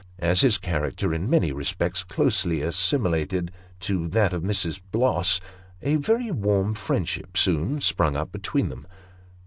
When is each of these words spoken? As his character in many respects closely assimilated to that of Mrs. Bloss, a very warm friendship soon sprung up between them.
As 0.17 0.41
his 0.41 0.57
character 0.57 1.13
in 1.13 1.29
many 1.29 1.51
respects 1.51 2.03
closely 2.03 2.63
assimilated 2.63 3.51
to 3.81 4.07
that 4.07 4.33
of 4.33 4.41
Mrs. 4.41 4.81
Bloss, 4.91 5.39
a 5.83 5.97
very 5.97 6.31
warm 6.31 6.73
friendship 6.73 7.37
soon 7.37 7.81
sprung 7.81 8.15
up 8.15 8.31
between 8.31 8.69
them. 8.69 8.87